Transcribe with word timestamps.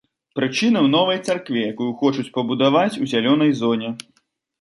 Прычына 0.37 0.77
ў 0.83 0.87
новай 0.93 1.19
царкве, 1.27 1.59
якую 1.73 1.89
хочуць 1.99 2.33
пабудаваць 2.37 2.99
у 3.05 3.11
зялёнай 3.13 3.53
зоне. 3.61 3.93